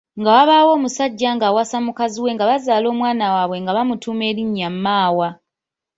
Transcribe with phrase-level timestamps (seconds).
[0.19, 5.29] Nga wabaawo omusajja ng’awasa mukazi we nga bazaala omwana waabwe nga bamutuuma erinnya Maawa.